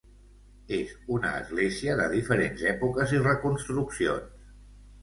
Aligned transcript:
És 0.77 0.93
una 1.17 1.33
església 1.41 1.99
de 2.01 2.09
diferents 2.17 2.67
èpoques 2.73 3.17
i 3.19 3.25
reconstruccions. 3.33 4.53